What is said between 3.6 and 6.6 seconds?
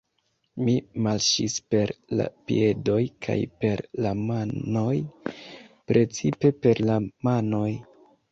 per la manoj, precipe